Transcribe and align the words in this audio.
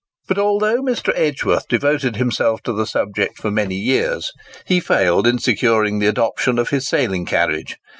But 0.27 0.39
although 0.39 0.81
Mr. 0.81 1.13
Edgworth 1.15 1.67
devoted 1.67 2.15
himself 2.15 2.63
to 2.63 2.73
the 2.73 2.87
subject 2.87 3.37
for 3.37 3.51
many 3.51 3.75
years, 3.75 4.31
he 4.65 4.79
failed 4.79 5.27
in 5.27 5.37
securing 5.37 5.99
the 5.99 6.07
adoption 6.07 6.57
of 6.57 6.69
his 6.71 6.87
sailing 6.87 7.23
carriage. 7.27 7.77